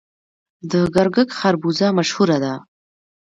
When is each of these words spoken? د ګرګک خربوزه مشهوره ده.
د 0.71 0.73
ګرګک 0.95 1.29
خربوزه 1.39 1.87
مشهوره 1.97 2.37
ده. 2.43 2.53